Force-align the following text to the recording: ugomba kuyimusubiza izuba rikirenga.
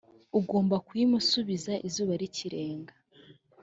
ugomba 0.39 0.75
kuyimusubiza 0.85 1.73
izuba 1.87 2.13
rikirenga. 2.21 2.93